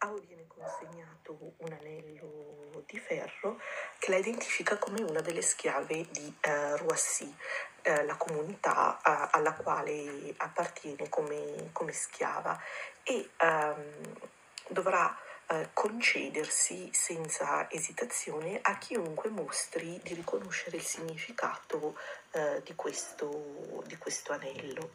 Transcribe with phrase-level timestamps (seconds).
[0.00, 3.60] Ao viene consegnato un anello di ferro
[3.98, 7.34] che la identifica come una delle schiave di eh, Roissy,
[7.82, 12.56] eh, la comunità eh, alla quale appartiene come, come schiava
[13.02, 14.20] e ehm,
[14.68, 21.98] dovrà eh, concedersi senza esitazione a chiunque mostri di riconoscere il significato
[22.30, 24.90] eh, di, questo, di questo anello.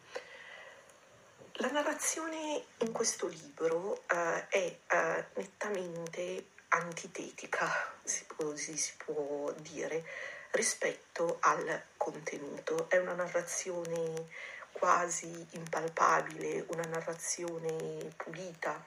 [1.58, 10.04] La narrazione in questo libro uh, è uh, nettamente antitetica, si può, si può, dire,
[10.50, 12.90] rispetto al contenuto.
[12.90, 14.26] È una narrazione
[14.72, 18.84] quasi impalpabile, una narrazione pulita,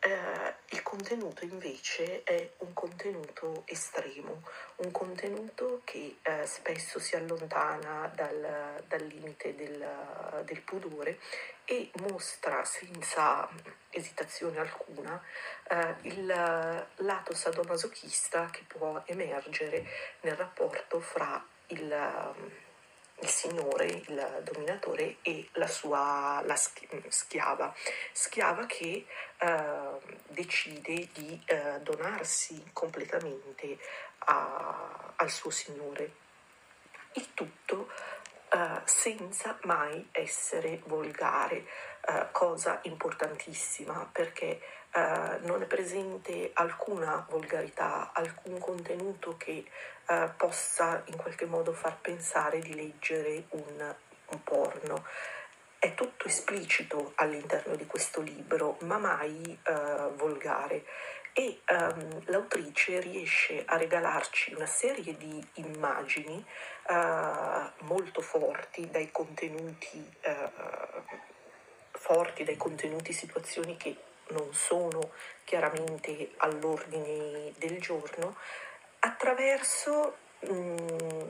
[0.00, 4.42] eh, il contenuto invece è un contenuto estremo,
[4.76, 11.18] un contenuto che eh, spesso si allontana dal, dal limite del, del, pudore
[11.64, 13.48] e mostra senza
[13.90, 15.22] esitazione alcuna
[15.70, 19.86] eh, il lato sadomasochista che può emergere
[20.20, 22.66] nel rapporto fra il
[23.20, 26.56] il signore, il dominatore e la sua la
[27.08, 27.74] schiava,
[28.12, 29.06] schiava che
[29.38, 33.78] eh, decide di eh, donarsi completamente
[34.18, 36.26] a, al suo signore.
[37.14, 37.90] Il tutto
[38.50, 41.66] eh, senza mai essere volgare,
[42.06, 44.60] eh, cosa importantissima perché
[44.92, 49.64] eh, non è presente alcuna volgarità, alcun contenuto che
[50.06, 53.94] eh, possa in qualche modo far pensare di leggere un,
[54.30, 55.04] un porno.
[55.78, 60.84] È tutto esplicito all'interno di questo libro, ma mai eh, volgare
[61.38, 66.44] e um, l'autrice riesce a regalarci una serie di immagini
[66.88, 71.02] uh, molto forti dai contenuti uh,
[71.92, 73.96] forti, dai contenuti situazioni che
[74.30, 75.12] non sono
[75.44, 78.36] chiaramente all'ordine del giorno,
[78.98, 81.28] attraverso mm,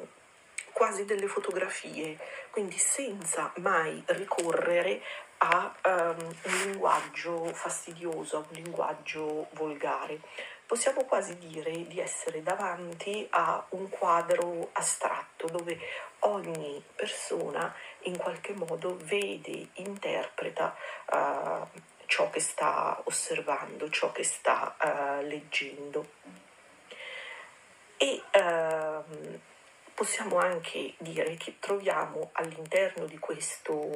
[0.79, 2.17] quasi delle fotografie,
[2.53, 5.03] quindi senza mai ricorrere
[5.39, 10.21] a um, un linguaggio fastidioso, a un linguaggio volgare.
[10.65, 15.77] Possiamo quasi dire di essere davanti a un quadro astratto dove
[16.21, 21.67] ogni persona in qualche modo vede, interpreta uh,
[22.07, 26.07] ciò che sta osservando, ciò che sta uh, leggendo.
[27.97, 29.41] E uh,
[29.99, 33.91] possiamo anche dire che troviamo all'interno di questo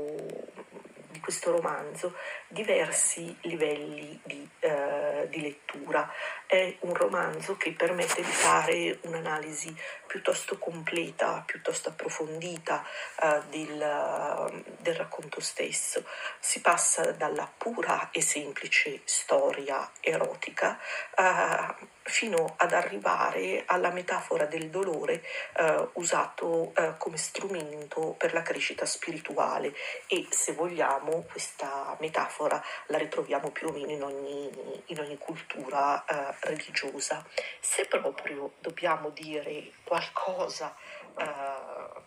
[1.13, 2.17] di questo romanzo
[2.49, 6.11] diversi livelli di, eh, di, lettura.
[6.47, 9.77] È un romanzo che permette di fare un'analisi
[10.07, 12.83] piuttosto completa, piuttosto approfondita
[13.23, 16.03] eh, del, del, racconto stesso.
[16.41, 20.81] Si passa dalla pura e semplice storia erotica
[21.15, 25.25] eh, fino ad arrivare alla metafora del dolore
[25.57, 29.75] eh, usato eh, come strumento per la crescita spirituale
[30.07, 36.05] e se vogliamo questa metafora la ritroviamo più o meno in ogni, in ogni cultura
[36.05, 37.25] eh, religiosa.
[37.61, 40.75] Se proprio dobbiamo dire qualcosa
[41.17, 42.01] eh,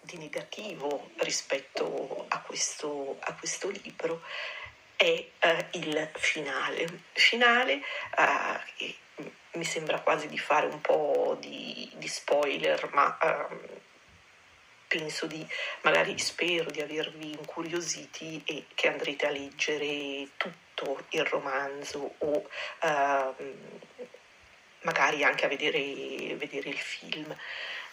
[0.00, 4.22] di negativo rispetto a questo, a questo libro,
[4.96, 6.86] è uh, il finale.
[7.12, 7.80] Finale
[8.16, 8.84] uh,
[9.54, 13.60] mi sembra quasi di fare un po' di, di spoiler, ma um,
[14.86, 15.46] penso di,
[15.82, 22.48] magari spero di avervi incuriositi e che andrete a leggere tutto il romanzo o
[22.82, 23.34] uh,
[24.82, 27.34] magari anche a vedere, vedere il film.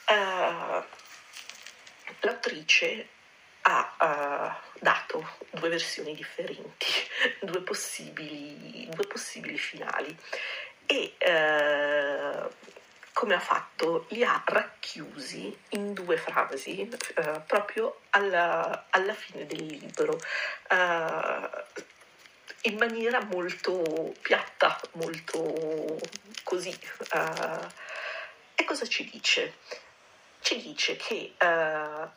[0.08, 0.84] Uh,
[2.22, 3.08] l'autrice
[3.62, 6.88] ha uh, dato due versioni differenti,
[7.42, 10.18] due possibili, due possibili finali
[10.92, 12.50] e uh,
[13.14, 14.08] come ha fatto?
[14.10, 20.20] Li ha racchiusi in due frasi uh, proprio alla, alla, fine del libro
[22.64, 25.98] in maniera molto piatta, molto
[26.44, 26.78] così.
[28.56, 29.58] e cosa ci dice?
[30.40, 31.36] Ci dice che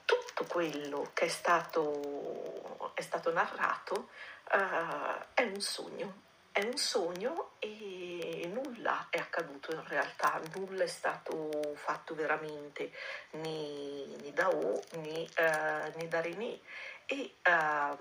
[0.05, 4.09] tutto tutto quello che è stato, è stato narrato
[4.53, 6.23] uh, è un sogno,
[6.53, 12.93] è un sogno e nulla è accaduto in realtà, nulla è stato fatto veramente
[13.31, 16.61] né, né da O né, uh, né da René.
[17.07, 17.97] E uh,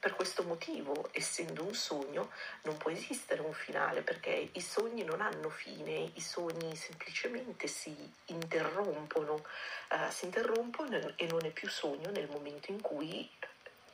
[0.00, 2.32] per questo motivo, essendo un sogno,
[2.62, 7.94] non può esistere un finale perché i sogni non hanno fine, i sogni semplicemente si
[8.26, 13.30] interrompono, uh, si interrompono e non è più sogno nel momento in cui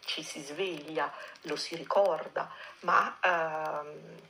[0.08, 1.12] ci si sveglia,
[1.42, 2.50] lo si ricorda,
[2.80, 4.26] ma uh,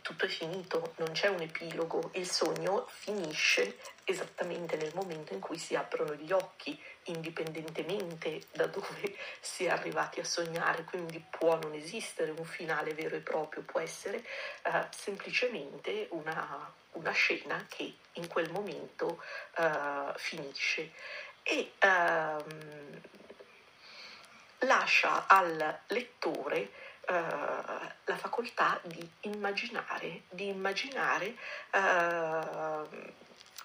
[0.00, 5.58] tutto è finito, non c'è un epilogo, il sogno finisce esattamente nel momento in cui
[5.58, 11.74] si aprono gli occhi, indipendentemente da dove si è arrivati a sognare, quindi può non
[11.74, 14.24] esistere un finale vero e proprio, può essere
[14.64, 19.22] uh, semplicemente una, una, scena che in quel momento
[19.58, 20.92] uh, finisce.
[21.42, 22.44] E uh,
[24.62, 27.14] lascia al lettore Uh,
[28.04, 31.34] la facoltà di immaginare, di immaginare
[31.72, 32.88] uh,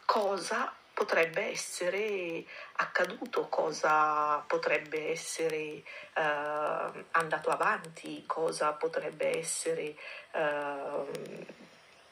[0.05, 2.44] cosa potrebbe essere
[2.77, 5.83] accaduto, cosa potrebbe essere
[6.15, 9.95] uh, andato avanti, cosa potrebbe essere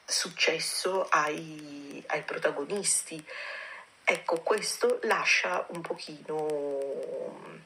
[0.06, 3.26] successo ai, ai protagonisti.
[4.04, 7.66] Ecco, questo lascia un pochino,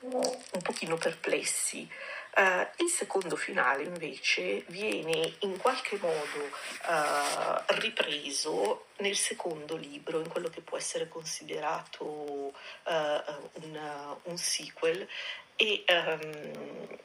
[0.00, 1.88] un pochino perplessi.
[2.36, 6.50] Uh, il secondo finale invece viene in qualche modo
[6.86, 12.52] uh, ripreso nel secondo libro, in quello che può essere considerato uh,
[12.84, 15.08] un, un, sequel
[15.56, 16.98] e um,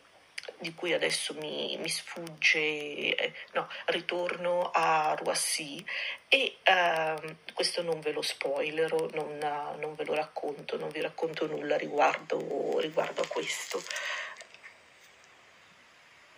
[0.61, 5.83] di cui adesso mi, mi sfugge, eh, no, ritorno a Roissy
[6.29, 9.37] e uh, questo non ve lo spoilerò, non,
[9.79, 13.83] non, ve lo racconto, non vi racconto nulla riguardo, riguardo a questo.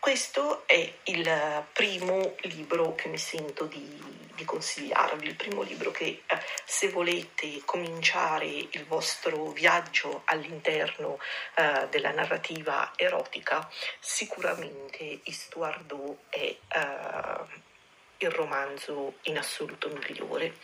[0.04, 6.24] Questo è il primo libro che mi sento di, di consigliarvi, il primo libro che
[6.28, 11.20] eh, se volete cominciare il vostro viaggio all'interno
[11.56, 13.66] eh, della narrativa erotica,
[13.98, 16.60] sicuramente Istuardo è eh,
[18.18, 20.58] il romanzo in assoluto migliore.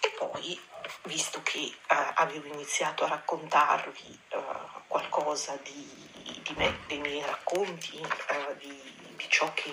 [0.00, 0.60] E poi,
[1.04, 4.38] visto che eh, avevo iniziato a raccontarvi eh,
[4.86, 6.05] qualcosa di
[6.46, 9.72] di me, dei miei racconti, eh, di, di, ciò che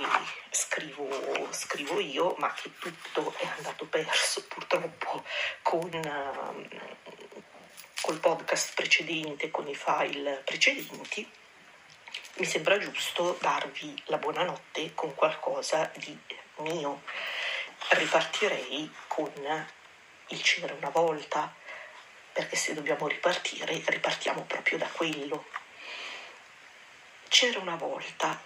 [0.50, 1.08] scrivo,
[1.52, 5.24] scrivo, io, ma che tutto è andato perso purtroppo
[5.62, 6.68] con, uh,
[8.02, 11.30] col podcast precedente, con i file precedenti.
[12.36, 16.18] Mi sembra giusto darvi la buonanotte con qualcosa di
[16.58, 17.04] mio.
[17.90, 19.32] Ripartirei con
[20.28, 21.54] il c'era una volta,
[22.32, 25.46] perché se dobbiamo ripartire, ripartiamo proprio da quello,
[27.34, 28.40] c'era una volta.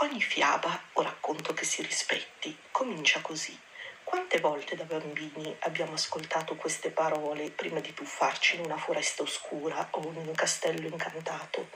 [0.00, 3.56] Ogni fiaba o racconto che si rispetti comincia così.
[4.02, 9.86] Quante volte da bambini abbiamo ascoltato queste parole prima di tuffarci in una foresta oscura
[9.92, 11.68] o in un castello incantato?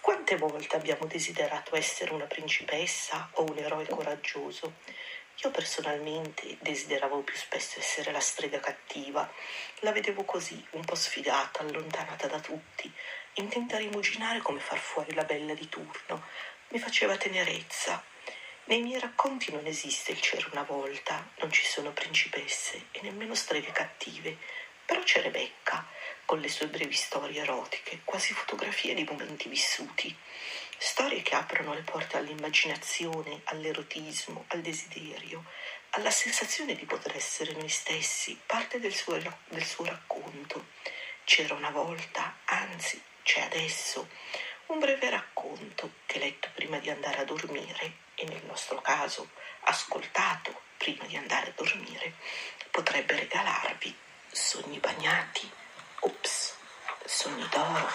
[0.00, 4.76] Quante volte abbiamo desiderato essere una principessa o un eroe coraggioso?
[5.42, 9.30] Io personalmente desideravo più spesso essere la strega cattiva.
[9.80, 12.90] La vedevo così, un po' sfigata, allontanata da tutti,
[13.34, 16.22] intenta rimuginare come far fuori la bella di turno.
[16.68, 18.02] Mi faceva tenerezza.
[18.66, 23.34] Nei miei racconti non esiste il c'era una volta, non ci sono principesse e nemmeno
[23.34, 24.38] streghe cattive,
[24.86, 25.86] però c'è Rebecca,
[26.24, 30.16] con le sue brevi storie erotiche, quasi fotografie di momenti vissuti.
[30.76, 35.44] Storie che aprono le porte all'immaginazione, all'erotismo, al desiderio,
[35.90, 39.16] alla sensazione di poter essere noi stessi, parte del suo,
[39.48, 40.68] del suo racconto.
[41.24, 44.08] C'era una volta, anzi, c'è adesso
[44.66, 49.30] un breve racconto che letto prima di andare a dormire e nel nostro caso
[49.62, 52.14] ascoltato prima di andare a dormire
[52.70, 53.96] potrebbe regalarvi
[54.30, 55.50] sogni bagnati,
[56.00, 56.54] ops,
[57.04, 57.88] sogni d'oro.